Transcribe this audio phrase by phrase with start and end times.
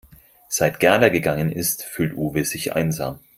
[0.49, 3.19] Seit Gerda gegangen ist, fühlt Uwe sich einsam.